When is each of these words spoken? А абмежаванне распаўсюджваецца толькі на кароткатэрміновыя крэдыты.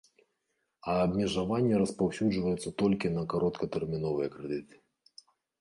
А 0.93 0.95
абмежаванне 1.05 1.81
распаўсюджваецца 1.83 2.69
толькі 2.85 3.13
на 3.19 3.27
кароткатэрміновыя 3.35 4.27
крэдыты. 4.39 4.75